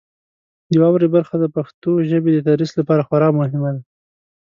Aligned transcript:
د 0.69 0.71
واورئ 0.81 1.07
برخه 1.15 1.35
د 1.39 1.45
پښتو 1.55 1.91
ژبې 2.09 2.31
د 2.33 2.39
تدریس 2.45 2.71
لپاره 2.79 3.05
خورا 3.07 3.29
مهمه 3.39 3.69
ده. 3.75 3.81